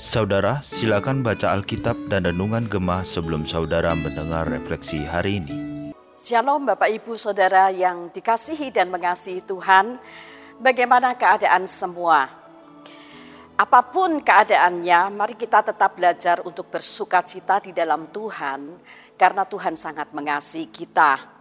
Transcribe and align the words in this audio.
Saudara, 0.00 0.64
silakan 0.64 1.20
baca 1.20 1.52
Alkitab 1.52 2.08
dan 2.08 2.24
Renungan 2.24 2.64
Gemah 2.64 3.04
sebelum 3.04 3.44
saudara 3.44 3.92
mendengar 3.92 4.48
refleksi 4.48 5.04
hari 5.04 5.44
ini. 5.44 5.56
Shalom 6.16 6.64
Bapak 6.64 6.88
Ibu 6.96 7.12
Saudara 7.20 7.68
yang 7.68 8.08
dikasihi 8.08 8.72
dan 8.72 8.88
mengasihi 8.88 9.44
Tuhan. 9.44 10.00
Bagaimana 10.56 11.12
keadaan 11.12 11.68
semua? 11.68 12.32
Apa 13.60 13.84
pun 13.92 14.24
keadaannya, 14.24 15.12
mari 15.12 15.36
kita 15.36 15.60
tetap 15.60 15.92
belajar 15.92 16.40
untuk 16.48 16.72
bersuka 16.72 17.20
cita 17.20 17.60
di 17.60 17.76
dalam 17.76 18.08
Tuhan 18.08 18.80
karena 19.20 19.44
Tuhan 19.44 19.76
sangat 19.76 20.16
mengasihi 20.16 20.72
kita. 20.72 21.39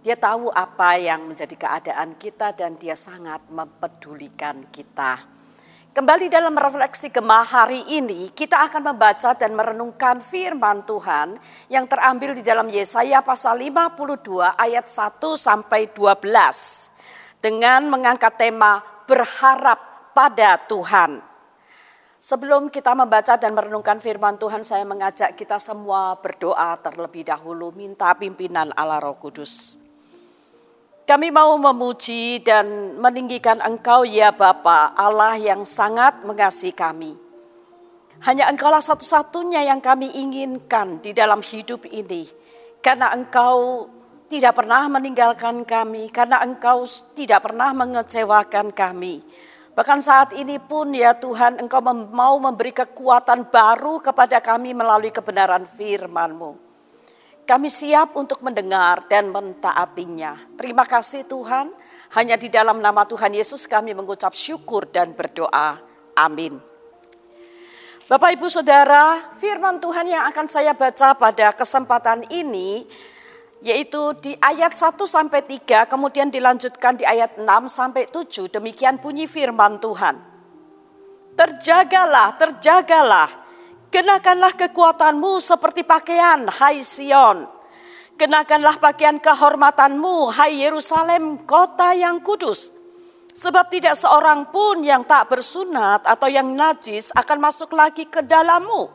Dia 0.00 0.16
tahu 0.16 0.48
apa 0.48 0.96
yang 0.96 1.28
menjadi 1.28 1.52
keadaan 1.60 2.16
kita 2.16 2.56
dan 2.56 2.80
dia 2.80 2.96
sangat 2.96 3.44
mempedulikan 3.52 4.64
kita. 4.72 5.20
Kembali 5.92 6.32
dalam 6.32 6.56
refleksi 6.56 7.12
gemah 7.12 7.44
hari 7.44 7.84
ini, 7.84 8.32
kita 8.32 8.64
akan 8.64 8.96
membaca 8.96 9.36
dan 9.36 9.52
merenungkan 9.52 10.24
firman 10.24 10.88
Tuhan 10.88 11.36
yang 11.68 11.84
terambil 11.84 12.32
di 12.32 12.40
dalam 12.40 12.72
Yesaya 12.72 13.20
pasal 13.20 13.60
52 13.60 14.56
ayat 14.56 14.88
1 14.88 15.20
sampai 15.36 15.92
12 15.92 17.44
dengan 17.44 17.84
mengangkat 17.92 18.40
tema 18.40 18.80
berharap 19.04 20.16
pada 20.16 20.56
Tuhan. 20.64 21.20
Sebelum 22.24 22.72
kita 22.72 22.96
membaca 22.96 23.36
dan 23.36 23.52
merenungkan 23.52 24.00
firman 24.00 24.40
Tuhan, 24.40 24.64
saya 24.64 24.88
mengajak 24.88 25.36
kita 25.36 25.60
semua 25.60 26.16
berdoa 26.16 26.80
terlebih 26.80 27.28
dahulu 27.28 27.68
minta 27.76 28.16
pimpinan 28.16 28.72
Allah 28.72 29.04
Roh 29.04 29.20
Kudus. 29.20 29.89
Kami 31.10 31.34
mau 31.34 31.58
memuji 31.58 32.38
dan 32.38 32.94
meninggikan 32.94 33.58
Engkau 33.58 34.06
ya 34.06 34.30
Bapa 34.30 34.94
Allah 34.94 35.34
yang 35.42 35.66
sangat 35.66 36.22
mengasihi 36.22 36.70
kami. 36.70 37.18
Hanya 38.22 38.46
Engkaulah 38.46 38.78
satu-satunya 38.78 39.66
yang 39.66 39.82
kami 39.82 40.06
inginkan 40.06 41.02
di 41.02 41.10
dalam 41.10 41.42
hidup 41.42 41.82
ini. 41.90 42.30
Karena 42.78 43.10
Engkau 43.10 43.90
tidak 44.30 44.62
pernah 44.62 44.86
meninggalkan 44.86 45.66
kami, 45.66 46.14
karena 46.14 46.46
Engkau 46.46 46.86
tidak 47.18 47.42
pernah 47.42 47.74
mengecewakan 47.74 48.70
kami. 48.70 49.26
Bahkan 49.74 49.98
saat 49.98 50.30
ini 50.38 50.62
pun 50.62 50.94
ya 50.94 51.18
Tuhan 51.18 51.58
Engkau 51.58 51.82
mau 51.90 52.38
memberi 52.38 52.70
kekuatan 52.70 53.50
baru 53.50 53.98
kepada 53.98 54.38
kami 54.38 54.78
melalui 54.78 55.10
kebenaran 55.10 55.66
firman-Mu. 55.66 56.69
Kami 57.50 57.66
siap 57.66 58.14
untuk 58.14 58.46
mendengar 58.46 59.10
dan 59.10 59.34
mentaatinya. 59.34 60.38
Terima 60.54 60.86
kasih 60.86 61.26
Tuhan. 61.26 61.74
Hanya 62.14 62.38
di 62.38 62.46
dalam 62.46 62.78
nama 62.78 63.02
Tuhan 63.02 63.34
Yesus 63.34 63.66
kami 63.66 63.90
mengucap 63.90 64.30
syukur 64.38 64.86
dan 64.86 65.18
berdoa. 65.18 65.82
Amin. 66.14 66.62
Bapak 68.06 68.38
Ibu 68.38 68.46
Saudara, 68.46 69.34
firman 69.42 69.82
Tuhan 69.82 70.06
yang 70.06 70.30
akan 70.30 70.46
saya 70.46 70.78
baca 70.78 71.10
pada 71.18 71.50
kesempatan 71.50 72.22
ini 72.30 72.86
yaitu 73.66 73.98
di 74.22 74.38
ayat 74.38 74.70
1 74.70 74.94
sampai 75.02 75.42
3 75.42 75.90
kemudian 75.90 76.30
dilanjutkan 76.30 77.02
di 77.02 77.02
ayat 77.02 77.34
6 77.34 77.66
sampai 77.66 78.06
7 78.06 78.46
demikian 78.46 79.02
bunyi 79.02 79.26
firman 79.26 79.82
Tuhan. 79.82 80.22
Terjagalah, 81.34 82.38
terjagalah 82.38 83.39
Kenakanlah 83.90 84.54
kekuatanmu 84.54 85.42
seperti 85.42 85.82
pakaian, 85.82 86.46
hai 86.46 86.78
Sion. 86.78 87.42
Kenakanlah 88.14 88.78
pakaian 88.78 89.18
kehormatanmu, 89.18 90.30
hai 90.30 90.62
Yerusalem, 90.62 91.42
kota 91.42 91.90
yang 91.98 92.22
kudus. 92.22 92.70
Sebab 93.34 93.66
tidak 93.66 93.98
seorang 93.98 94.46
pun 94.54 94.86
yang 94.86 95.02
tak 95.02 95.34
bersunat 95.34 96.06
atau 96.06 96.30
yang 96.30 96.54
najis 96.54 97.10
akan 97.18 97.38
masuk 97.42 97.74
lagi 97.74 98.06
ke 98.06 98.22
dalammu. 98.22 98.86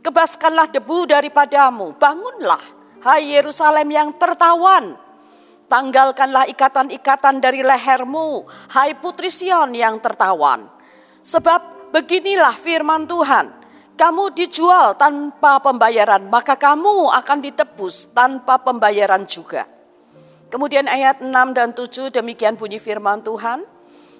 Kebaskanlah 0.00 0.72
debu 0.72 1.04
daripadamu, 1.04 1.92
bangunlah, 2.00 2.60
hai 3.04 3.28
Yerusalem 3.28 3.88
yang 3.92 4.08
tertawan. 4.16 4.96
Tanggalkanlah 5.68 6.48
ikatan-ikatan 6.48 7.44
dari 7.44 7.60
lehermu, 7.60 8.48
hai 8.72 8.96
Putri 8.96 9.28
Sion 9.28 9.76
yang 9.76 10.00
tertawan. 10.00 10.64
Sebab 11.20 11.92
beginilah 11.92 12.56
firman 12.56 13.04
Tuhan, 13.04 13.63
kamu 13.94 14.34
dijual 14.34 14.98
tanpa 14.98 15.62
pembayaran, 15.62 16.26
maka 16.26 16.58
kamu 16.58 17.14
akan 17.14 17.38
ditebus 17.38 18.10
tanpa 18.10 18.58
pembayaran 18.58 19.22
juga. 19.22 19.70
Kemudian 20.50 20.90
ayat 20.90 21.22
6 21.22 21.30
dan 21.54 21.70
7 21.70 22.10
demikian 22.10 22.58
bunyi 22.58 22.82
firman 22.82 23.22
Tuhan. 23.22 23.62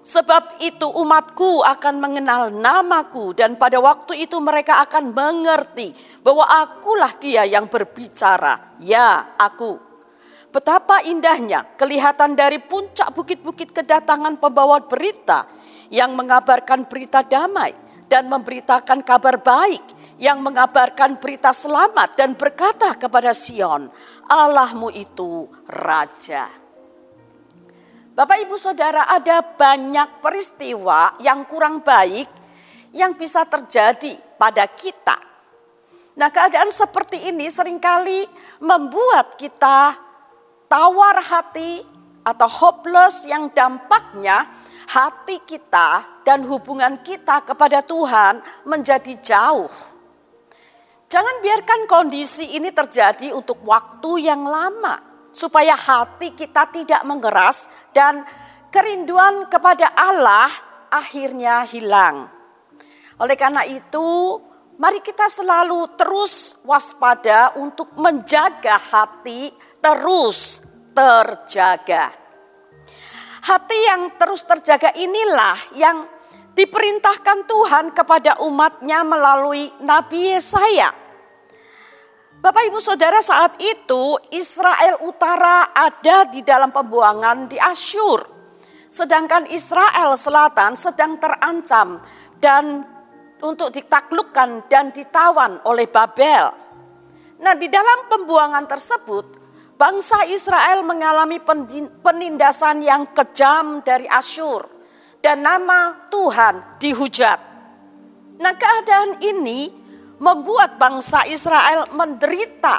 Sebab 0.04 0.60
itu 0.60 0.84
umatku 0.84 1.64
akan 1.64 1.96
mengenal 1.96 2.52
namaku 2.52 3.32
dan 3.32 3.56
pada 3.56 3.80
waktu 3.80 4.28
itu 4.28 4.36
mereka 4.36 4.84
akan 4.84 5.16
mengerti 5.16 5.96
bahwa 6.20 6.44
akulah 6.44 7.08
dia 7.16 7.48
yang 7.48 7.64
berbicara. 7.64 8.76
Ya, 8.84 9.32
aku. 9.40 9.80
Betapa 10.52 11.00
indahnya 11.02 11.64
kelihatan 11.80 12.36
dari 12.36 12.60
puncak 12.60 13.16
bukit-bukit 13.16 13.72
kedatangan 13.72 14.36
pembawa 14.36 14.84
berita 14.84 15.48
yang 15.88 16.12
mengabarkan 16.12 16.84
berita 16.84 17.24
damai 17.24 17.83
dan 18.08 18.28
memberitakan 18.28 19.00
kabar 19.02 19.40
baik 19.40 19.82
yang 20.20 20.38
mengabarkan 20.40 21.18
berita 21.18 21.50
selamat 21.50 22.14
dan 22.14 22.38
berkata 22.38 22.94
kepada 22.94 23.34
Sion, 23.34 23.90
Allahmu 24.30 24.92
itu 24.94 25.50
Raja. 25.66 26.46
Bapak 28.14 28.46
Ibu 28.46 28.54
Saudara 28.54 29.10
ada 29.10 29.42
banyak 29.42 30.22
peristiwa 30.22 31.18
yang 31.18 31.42
kurang 31.50 31.82
baik 31.82 32.30
yang 32.94 33.18
bisa 33.18 33.42
terjadi 33.42 34.14
pada 34.38 34.70
kita. 34.70 35.18
Nah 36.14 36.30
keadaan 36.30 36.70
seperti 36.70 37.26
ini 37.26 37.50
sering 37.50 37.82
kali 37.82 38.22
membuat 38.62 39.34
kita 39.34 39.98
tawar 40.70 41.18
hati 41.26 41.82
atau 42.24 42.48
hopeless 42.48 43.28
yang 43.28 43.52
dampaknya 43.52 44.48
hati 44.88 45.44
kita 45.44 46.20
dan 46.24 46.44
hubungan 46.48 47.04
kita 47.04 47.44
kepada 47.44 47.84
Tuhan 47.84 48.40
menjadi 48.64 49.12
jauh. 49.20 49.70
Jangan 51.12 51.36
biarkan 51.44 51.80
kondisi 51.86 52.56
ini 52.58 52.74
terjadi 52.74 53.30
untuk 53.30 53.62
waktu 53.62 54.26
yang 54.26 54.48
lama, 54.48 54.98
supaya 55.30 55.78
hati 55.78 56.34
kita 56.34 56.66
tidak 56.74 57.06
mengeras 57.06 57.70
dan 57.94 58.26
kerinduan 58.72 59.46
kepada 59.46 59.94
Allah 59.94 60.50
akhirnya 60.90 61.62
hilang. 61.70 62.26
Oleh 63.22 63.38
karena 63.38 63.62
itu, 63.62 64.42
mari 64.74 64.98
kita 64.98 65.30
selalu 65.30 65.94
terus 65.94 66.58
waspada 66.66 67.54
untuk 67.62 67.94
menjaga 67.94 68.74
hati 68.74 69.54
terus 69.78 70.63
terjaga. 70.94 72.14
Hati 73.44 73.78
yang 73.84 74.16
terus 74.16 74.40
terjaga 74.48 74.94
inilah 74.96 75.58
yang 75.76 76.08
diperintahkan 76.54 77.44
Tuhan 77.44 77.84
kepada 77.92 78.40
umatnya 78.40 79.04
melalui 79.04 79.68
Nabi 79.82 80.32
Yesaya. 80.32 80.94
Bapak 82.40 82.70
ibu 82.70 82.80
saudara 82.80 83.20
saat 83.20 83.56
itu 83.60 84.16
Israel 84.32 85.00
utara 85.04 85.72
ada 85.74 86.28
di 86.28 86.40
dalam 86.40 86.72
pembuangan 86.72 87.50
di 87.50 87.58
Asyur. 87.58 88.20
Sedangkan 88.88 89.50
Israel 89.50 90.14
selatan 90.14 90.78
sedang 90.78 91.18
terancam 91.18 91.98
dan 92.38 92.86
untuk 93.42 93.74
ditaklukkan 93.74 94.70
dan 94.70 94.94
ditawan 94.94 95.58
oleh 95.66 95.90
Babel. 95.90 96.52
Nah 97.42 97.54
di 97.58 97.66
dalam 97.66 98.06
pembuangan 98.12 98.64
tersebut 98.68 99.43
Bangsa 99.74 100.22
Israel 100.30 100.86
mengalami 100.86 101.42
penindasan 101.98 102.78
yang 102.78 103.10
kejam 103.10 103.82
dari 103.82 104.06
Asyur 104.06 104.62
dan 105.18 105.42
nama 105.42 106.06
Tuhan 106.14 106.78
dihujat. 106.78 107.40
Nah, 108.38 108.54
keadaan 108.54 109.18
ini 109.18 109.74
membuat 110.22 110.78
bangsa 110.78 111.26
Israel 111.26 111.90
menderita, 111.90 112.76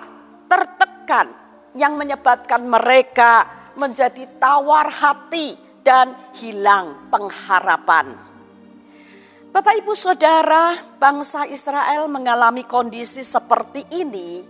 tertekan 0.47 1.27
yang 1.75 1.99
menyebabkan 1.99 2.63
mereka 2.63 3.43
menjadi 3.75 4.39
tawar 4.39 4.87
hati 4.87 5.59
dan 5.83 6.15
hilang 6.39 7.11
pengharapan. 7.11 8.15
Bapak, 9.51 9.83
ibu, 9.83 9.91
saudara, 9.95 10.75
bangsa 10.95 11.47
Israel 11.47 12.07
mengalami 12.07 12.63
kondisi 12.63 13.23
seperti 13.23 13.83
ini 13.91 14.43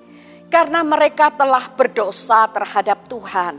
karena 0.50 0.86
mereka 0.86 1.34
telah 1.34 1.68
berdosa 1.74 2.48
terhadap 2.54 3.06
Tuhan. 3.10 3.58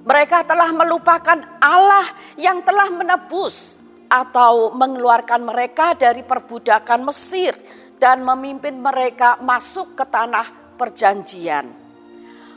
Mereka 0.00 0.48
telah 0.48 0.72
melupakan 0.72 1.38
Allah 1.60 2.06
yang 2.40 2.64
telah 2.64 2.88
menebus 2.88 3.76
atau 4.10 4.74
mengeluarkan 4.74 5.44
mereka 5.44 5.94
dari 5.94 6.24
perbudakan 6.26 7.06
Mesir 7.06 7.52
dan 8.00 8.24
memimpin 8.24 8.80
mereka 8.80 9.38
masuk 9.44 9.94
ke 9.94 10.04
tanah 10.08 10.74
perjanjian. 10.80 11.68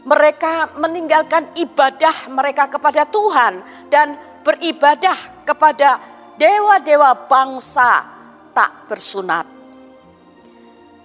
Mereka 0.03 0.79
meninggalkan 0.79 1.51
ibadah 1.59 2.31
mereka 2.31 2.67
kepada 2.71 3.07
Tuhan 3.07 3.59
dan 3.87 4.15
beribadah 4.43 5.45
kepada 5.47 5.99
dewa-dewa 6.35 7.27
bangsa 7.27 8.03
tak 8.51 8.87
bersunat. 8.87 9.52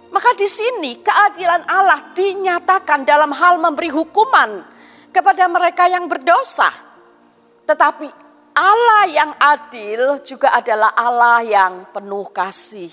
Maka 0.09 0.33
di 0.37 0.49
sini 0.49 0.99
keadilan 1.05 1.69
Allah 1.69 2.13
dinyatakan 2.17 3.05
dalam 3.05 3.33
hal 3.33 3.61
memberi 3.61 3.93
hukuman 3.93 4.65
kepada 5.13 5.45
mereka 5.49 5.85
yang 5.89 6.09
berdosa. 6.09 6.73
Tetapi 7.69 8.09
Allah 8.57 9.05
yang 9.07 9.33
adil 9.37 10.19
juga 10.25 10.57
adalah 10.57 10.97
Allah 10.97 11.45
yang 11.45 11.73
penuh 11.93 12.27
kasih. 12.33 12.91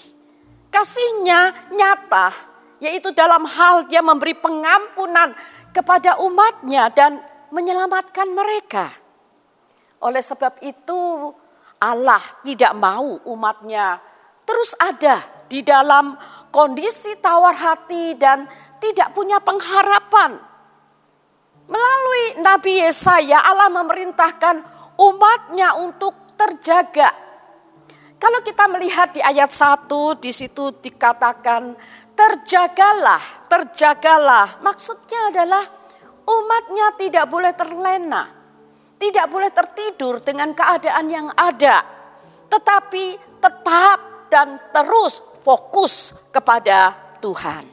Kasihnya 0.70 1.72
nyata, 1.72 2.36
yaitu 2.84 3.16
dalam 3.16 3.48
hal 3.48 3.88
dia 3.88 4.04
memberi 4.04 4.36
pengampunan 4.36 5.32
kepada 5.72 6.20
umatnya 6.20 6.92
dan 6.92 7.24
menyelamatkan 7.50 8.28
mereka. 8.36 8.92
Oleh 10.04 10.20
sebab 10.20 10.60
itu 10.62 11.32
Allah 11.80 12.22
tidak 12.44 12.76
mau 12.76 13.20
umatnya 13.28 14.00
terus 14.46 14.78
ada 14.78 15.18
di 15.46 15.62
dalam 15.62 16.18
kondisi 16.50 17.18
tawar 17.22 17.54
hati 17.54 18.18
dan 18.18 18.48
tidak 18.82 19.14
punya 19.14 19.38
pengharapan. 19.42 20.38
Melalui 21.66 22.46
Nabi 22.46 22.86
Yesaya 22.86 23.42
Allah 23.42 23.74
memerintahkan 23.74 24.56
umatnya 25.02 25.74
untuk 25.82 26.14
terjaga. 26.38 27.10
Kalau 28.16 28.40
kita 28.42 28.66
melihat 28.72 29.12
di 29.12 29.22
ayat 29.22 29.52
1 29.52 29.90
di 30.22 30.32
situ 30.32 30.72
dikatakan 30.82 31.76
terjagalah, 32.16 33.22
terjagalah. 33.52 34.64
Maksudnya 34.64 35.36
adalah 35.36 35.66
umatnya 36.24 36.96
tidak 36.96 37.26
boleh 37.28 37.52
terlena, 37.54 38.24
tidak 38.98 39.26
boleh 39.30 39.52
tertidur 39.52 40.24
dengan 40.24 40.56
keadaan 40.56 41.06
yang 41.12 41.28
ada, 41.36 41.84
tetapi 42.50 43.20
tetap 43.44 44.00
dan 44.32 44.58
terus 44.74 45.35
fokus 45.46 46.18
kepada 46.34 46.98
Tuhan. 47.22 47.70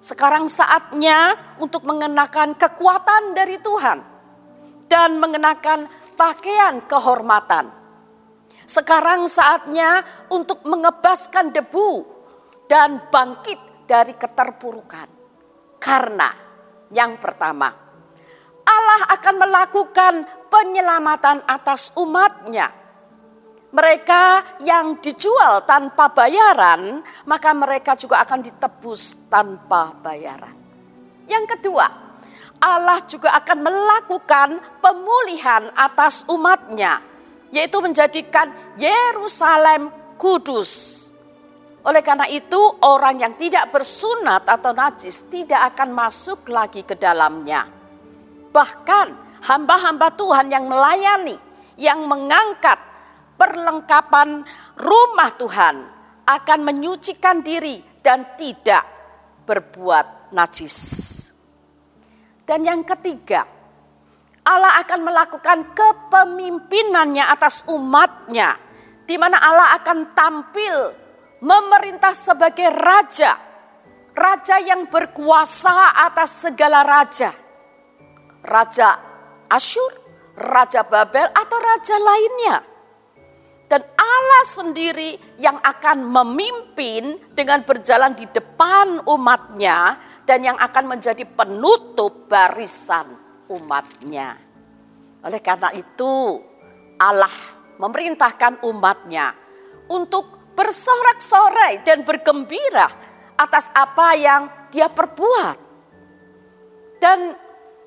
Sekarang 0.00 0.48
saatnya 0.48 1.36
untuk 1.60 1.84
mengenakan 1.84 2.56
kekuatan 2.56 3.36
dari 3.36 3.60
Tuhan 3.60 4.00
dan 4.88 5.20
mengenakan 5.20 5.86
pakaian 6.16 6.80
kehormatan. 6.88 7.70
Sekarang 8.64 9.28
saatnya 9.28 10.00
untuk 10.32 10.64
mengebaskan 10.64 11.52
debu 11.52 12.02
dan 12.66 12.98
bangkit 13.12 13.86
dari 13.86 14.16
keterpurukan. 14.16 15.06
Karena 15.76 16.32
yang 16.90 17.20
pertama, 17.20 17.70
Allah 18.62 19.02
akan 19.12 19.34
melakukan 19.38 20.14
penyelamatan 20.50 21.46
atas 21.46 21.94
umatnya. 21.94 22.81
Mereka 23.72 24.60
yang 24.60 25.00
dijual 25.00 25.64
tanpa 25.64 26.12
bayaran, 26.12 27.00
maka 27.24 27.56
mereka 27.56 27.96
juga 27.96 28.20
akan 28.20 28.44
ditebus 28.44 29.32
tanpa 29.32 29.96
bayaran. 29.96 30.52
Yang 31.24 31.56
kedua, 31.56 31.88
Allah 32.60 33.00
juga 33.08 33.32
akan 33.32 33.58
melakukan 33.64 34.48
pemulihan 34.76 35.72
atas 35.72 36.28
umatnya, 36.28 37.00
yaitu 37.48 37.80
menjadikan 37.80 38.52
Yerusalem 38.76 39.88
kudus. 40.20 41.08
Oleh 41.80 42.04
karena 42.04 42.28
itu, 42.28 42.60
orang 42.84 43.24
yang 43.24 43.34
tidak 43.40 43.72
bersunat 43.72 44.44
atau 44.46 44.76
najis 44.76 45.32
tidak 45.32 45.72
akan 45.72 45.96
masuk 45.96 46.44
lagi 46.52 46.84
ke 46.84 46.92
dalamnya. 46.92 47.64
Bahkan 48.52 49.40
hamba-hamba 49.48 50.12
Tuhan 50.12 50.52
yang 50.52 50.68
melayani, 50.68 51.40
yang 51.80 52.04
mengangkat 52.04 52.91
perlengkapan 53.42 54.46
rumah 54.78 55.34
Tuhan 55.34 55.82
akan 56.22 56.60
menyucikan 56.62 57.42
diri 57.42 57.82
dan 57.98 58.38
tidak 58.38 58.86
berbuat 59.42 60.30
najis. 60.30 60.78
Dan 62.46 62.62
yang 62.62 62.86
ketiga, 62.86 63.42
Allah 64.46 64.78
akan 64.86 65.00
melakukan 65.02 65.58
kepemimpinannya 65.74 67.26
atas 67.26 67.66
umatnya, 67.66 68.54
di 69.02 69.18
mana 69.18 69.42
Allah 69.42 69.74
akan 69.82 69.98
tampil 70.14 70.74
memerintah 71.42 72.14
sebagai 72.14 72.70
raja, 72.70 73.34
raja 74.14 74.62
yang 74.62 74.86
berkuasa 74.86 75.98
atas 75.98 76.46
segala 76.46 76.86
raja, 76.86 77.34
raja 78.46 79.10
Asyur, 79.52 79.92
raja 80.32 80.80
Babel, 80.86 81.28
atau 81.28 81.58
raja 81.60 81.96
lainnya. 82.00 82.71
Allah 84.12 84.44
sendiri 84.44 85.16
yang 85.40 85.56
akan 85.56 86.04
memimpin 86.04 87.16
dengan 87.32 87.64
berjalan 87.64 88.12
di 88.12 88.28
depan 88.28 89.00
umatnya 89.08 89.96
dan 90.28 90.44
yang 90.44 90.58
akan 90.60 90.84
menjadi 90.92 91.24
penutup 91.24 92.28
barisan 92.28 93.08
umatnya. 93.48 94.36
Oleh 95.24 95.40
karena 95.40 95.72
itu 95.72 96.42
Allah 97.00 97.32
memerintahkan 97.80 98.62
umatnya 98.68 99.32
untuk 99.88 100.52
bersorak-sorai 100.52 101.80
dan 101.82 102.04
bergembira 102.04 102.86
atas 103.40 103.72
apa 103.72 104.14
yang 104.14 104.46
dia 104.68 104.92
perbuat. 104.92 105.58
Dan 107.00 107.34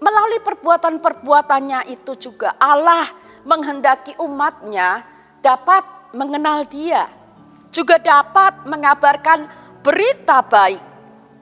melalui 0.03 0.43
perbuatan-perbuatannya 0.43 1.87
itu 1.93 2.13
juga 2.19 2.59
Allah 2.59 3.07
menghendaki 3.47 4.19
umatnya 4.19 5.07
dapat 5.39 5.94
mengenal 6.15 6.63
dia. 6.65 7.11
Juga 7.69 7.99
dapat 7.99 8.63
mengabarkan 8.63 9.51
berita 9.83 10.39
baik, 10.39 10.79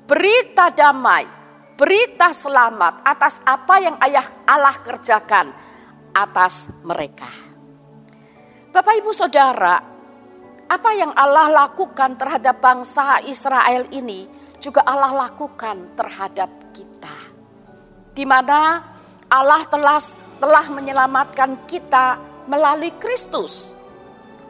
berita 0.10 0.74
damai, 0.74 1.30
berita 1.78 2.34
selamat 2.34 3.06
atas 3.06 3.46
apa 3.46 3.76
yang 3.78 3.96
ayah 4.02 4.26
Allah 4.50 4.74
kerjakan 4.82 5.54
atas 6.10 6.74
mereka. 6.82 7.30
Bapak 8.74 8.98
ibu 8.98 9.14
saudara, 9.14 9.78
apa 10.66 10.90
yang 10.98 11.14
Allah 11.14 11.70
lakukan 11.70 12.18
terhadap 12.18 12.58
bangsa 12.58 13.22
Israel 13.30 13.86
ini 13.94 14.26
juga 14.58 14.82
Allah 14.82 15.30
lakukan 15.30 15.94
terhadap 15.94 16.50
kita 16.74 17.34
di 18.14 18.26
mana 18.26 18.82
Allah 19.28 19.66
telah 19.66 19.98
telah 20.38 20.66
menyelamatkan 20.70 21.66
kita 21.66 22.22
melalui 22.46 22.94
Kristus. 23.02 23.74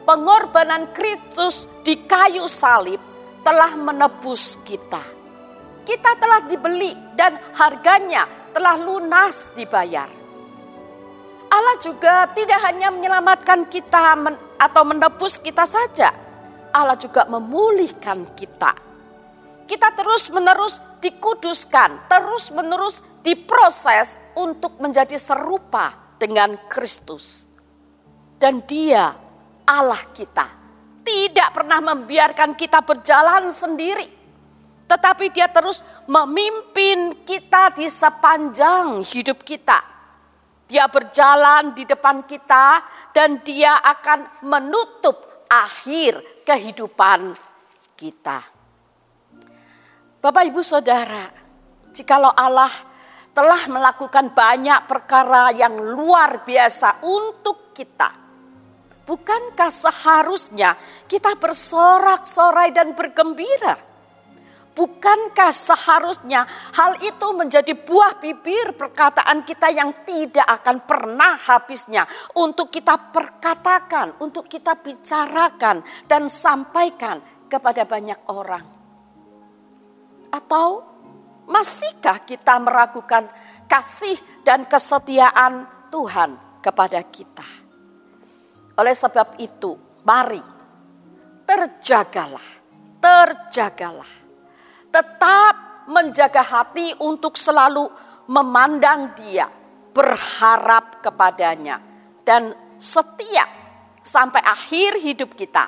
Pengorbanan 0.04 0.92
Kristus 0.92 1.64
di 1.80 2.04
kayu 2.04 2.44
salib 2.44 3.00
telah 3.40 3.72
menebus 3.72 4.60
kita. 4.60 5.00
Kita 5.84 6.16
telah 6.20 6.44
dibeli 6.44 6.92
dan 7.16 7.40
harganya 7.56 8.28
telah 8.52 8.76
lunas 8.76 9.52
dibayar. 9.56 10.08
Allah 11.48 11.76
juga 11.80 12.28
tidak 12.36 12.60
hanya 12.68 12.92
menyelamatkan 12.92 13.64
kita 13.72 14.16
atau 14.60 14.82
menebus 14.84 15.40
kita 15.40 15.64
saja. 15.64 16.12
Allah 16.68 17.00
juga 17.00 17.24
memulihkan 17.24 18.28
kita. 18.36 18.76
Kita 19.64 19.88
terus 19.96 20.28
menerus 20.28 20.84
dikuduskan, 21.00 22.12
terus 22.12 22.52
menerus 22.52 23.00
diproses 23.24 24.20
untuk 24.36 24.76
menjadi 24.84 25.16
serupa 25.16 25.96
dengan 26.20 26.60
Kristus. 26.68 27.48
Dan 28.36 28.60
dia 28.68 29.23
Allah 29.64 30.02
kita 30.12 30.64
tidak 31.04 31.52
pernah 31.52 31.80
membiarkan 31.84 32.56
kita 32.56 32.80
berjalan 32.80 33.52
sendiri. 33.52 34.08
Tetapi 34.84 35.32
dia 35.32 35.48
terus 35.52 35.84
memimpin 36.08 37.24
kita 37.24 37.72
di 37.76 37.88
sepanjang 37.88 39.04
hidup 39.04 39.44
kita. 39.44 39.80
Dia 40.64 40.88
berjalan 40.88 41.76
di 41.76 41.84
depan 41.84 42.24
kita 42.24 42.80
dan 43.12 43.44
dia 43.44 43.80
akan 43.84 44.48
menutup 44.48 45.44
akhir 45.48 46.44
kehidupan 46.48 47.36
kita. 47.96 48.40
Bapak 50.24 50.44
ibu 50.48 50.64
saudara, 50.64 51.20
jikalau 51.92 52.32
Allah 52.32 52.72
telah 53.36 53.68
melakukan 53.68 54.32
banyak 54.32 54.88
perkara 54.88 55.52
yang 55.52 55.76
luar 55.76 56.48
biasa 56.48 57.04
untuk 57.04 57.76
kita. 57.76 58.23
Bukankah 59.04 59.68
seharusnya 59.68 60.72
kita 61.04 61.36
bersorak-sorai 61.36 62.72
dan 62.72 62.96
bergembira? 62.96 63.76
Bukankah 64.74 65.54
seharusnya 65.54 66.42
hal 66.74 66.98
itu 66.98 67.28
menjadi 67.30 67.78
buah 67.78 68.18
bibir 68.18 68.74
perkataan 68.74 69.46
kita 69.46 69.70
yang 69.70 69.94
tidak 70.02 70.42
akan 70.50 70.82
pernah 70.82 71.38
habisnya 71.38 72.02
untuk 72.34 72.74
kita 72.74 73.14
perkatakan, 73.14 74.18
untuk 74.18 74.50
kita 74.50 74.74
bicarakan 74.74 75.78
dan 76.10 76.26
sampaikan 76.26 77.22
kepada 77.46 77.86
banyak 77.86 78.18
orang? 78.26 78.66
Atau 80.34 80.94
Masihkah 81.44 82.24
kita 82.24 82.56
meragukan 82.56 83.28
kasih 83.68 84.16
dan 84.48 84.64
kesetiaan 84.64 85.68
Tuhan 85.92 86.40
kepada 86.64 87.04
kita? 87.04 87.63
Oleh 88.74 88.94
sebab 88.94 89.38
itu, 89.38 89.78
mari 90.02 90.42
terjagalah, 91.46 92.46
terjagalah. 92.98 94.12
Tetap 94.90 95.54
menjaga 95.90 96.42
hati 96.42 96.94
untuk 97.02 97.38
selalu 97.38 97.86
memandang 98.30 99.12
dia, 99.14 99.46
berharap 99.94 101.04
kepadanya, 101.04 101.78
dan 102.24 102.50
setia 102.80 103.46
sampai 104.02 104.42
akhir 104.42 104.98
hidup 105.02 105.34
kita. 105.38 105.64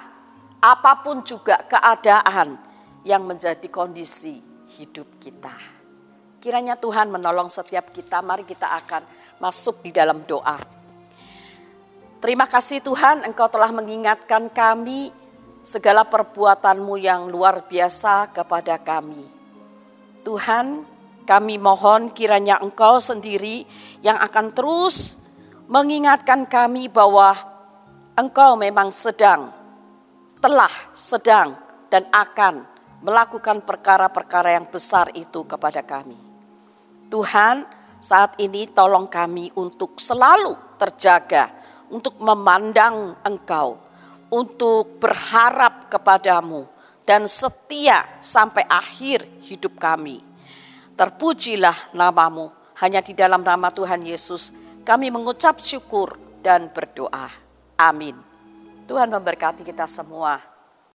Apa 0.58 1.04
pun 1.04 1.22
juga 1.22 1.62
keadaan 1.68 2.58
yang 3.06 3.22
menjadi 3.22 3.70
kondisi 3.70 4.40
hidup 4.80 5.22
kita. 5.22 5.54
Kiranya 6.42 6.74
Tuhan 6.74 7.10
menolong 7.10 7.46
setiap 7.46 7.94
kita. 7.94 8.18
Mari 8.22 8.42
kita 8.42 8.74
akan 8.82 9.02
masuk 9.38 9.82
di 9.86 9.94
dalam 9.94 10.26
doa. 10.26 10.85
Terima 12.26 12.42
kasih 12.42 12.82
Tuhan 12.82 13.22
Engkau 13.22 13.46
telah 13.46 13.70
mengingatkan 13.70 14.50
kami 14.50 15.14
segala 15.62 16.02
perbuatanmu 16.02 16.98
yang 16.98 17.30
luar 17.30 17.70
biasa 17.70 18.34
kepada 18.34 18.82
kami. 18.82 19.22
Tuhan 20.26 20.82
kami 21.22 21.54
mohon 21.54 22.10
kiranya 22.10 22.58
Engkau 22.58 22.98
sendiri 22.98 23.62
yang 24.02 24.18
akan 24.18 24.50
terus 24.50 25.22
mengingatkan 25.70 26.50
kami 26.50 26.90
bahwa 26.90 27.30
Engkau 28.18 28.58
memang 28.58 28.90
sedang, 28.90 29.54
telah 30.42 30.74
sedang 30.90 31.54
dan 31.94 32.10
akan 32.10 32.66
melakukan 33.06 33.62
perkara-perkara 33.62 34.58
yang 34.58 34.66
besar 34.66 35.14
itu 35.14 35.46
kepada 35.46 35.86
kami. 35.86 36.18
Tuhan, 37.06 37.62
saat 38.02 38.34
ini 38.42 38.66
tolong 38.66 39.06
kami 39.06 39.54
untuk 39.54 40.02
selalu 40.02 40.58
terjaga, 40.74 41.54
untuk 41.90 42.18
memandang 42.18 43.16
Engkau, 43.22 43.78
untuk 44.32 44.98
berharap 44.98 45.90
kepadamu, 45.92 46.66
dan 47.06 47.30
setia 47.30 48.02
sampai 48.18 48.66
akhir 48.66 49.22
hidup 49.46 49.78
kami. 49.78 50.20
Terpujilah 50.98 51.94
namamu, 51.94 52.50
hanya 52.82 53.00
di 53.00 53.14
dalam 53.14 53.46
nama 53.46 53.70
Tuhan 53.70 54.02
Yesus 54.02 54.50
kami 54.86 55.10
mengucap 55.10 55.58
syukur 55.58 56.14
dan 56.42 56.70
berdoa. 56.70 57.26
Amin. 57.74 58.14
Tuhan 58.86 59.10
memberkati 59.10 59.66
kita 59.66 59.84
semua. 59.90 60.55